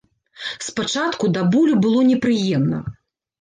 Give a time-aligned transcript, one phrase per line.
[0.67, 2.81] Спачатку да болю было непрыемна.